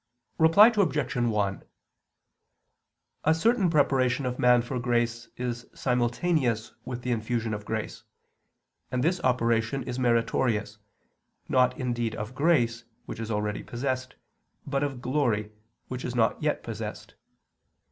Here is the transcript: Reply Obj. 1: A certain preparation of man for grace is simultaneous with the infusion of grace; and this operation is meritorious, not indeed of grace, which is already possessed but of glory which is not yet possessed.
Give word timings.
Reply 0.39 0.73
Obj. 0.75 1.15
1: 1.15 1.63
A 3.23 3.33
certain 3.35 3.69
preparation 3.69 4.25
of 4.25 4.39
man 4.39 4.63
for 4.63 4.79
grace 4.79 5.27
is 5.37 5.67
simultaneous 5.75 6.73
with 6.85 7.03
the 7.03 7.11
infusion 7.11 7.53
of 7.53 7.65
grace; 7.65 8.03
and 8.89 9.03
this 9.03 9.21
operation 9.23 9.83
is 9.83 9.99
meritorious, 9.99 10.79
not 11.47 11.77
indeed 11.77 12.15
of 12.15 12.33
grace, 12.33 12.83
which 13.05 13.19
is 13.19 13.29
already 13.29 13.61
possessed 13.61 14.15
but 14.65 14.81
of 14.81 15.03
glory 15.03 15.51
which 15.87 16.03
is 16.03 16.15
not 16.15 16.41
yet 16.41 16.63
possessed. 16.63 17.13